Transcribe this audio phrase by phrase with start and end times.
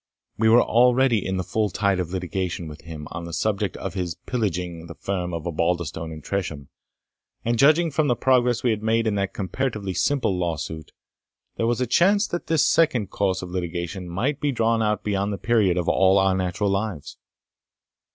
[0.35, 3.93] We were already in the full tide of litigation with him on the subject of
[3.93, 6.69] his pillaging the firm of Osbaldistone and Tresham;
[7.45, 10.91] and, judging from the progress we made in that comparatively simple lawsuit,
[11.57, 15.31] there was a chance that this second course of litigation might be drawn out beyond
[15.31, 17.19] the period of all our natural lives.